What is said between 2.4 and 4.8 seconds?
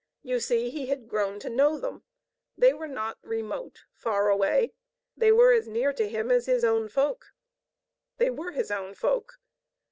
They were not remote, far away.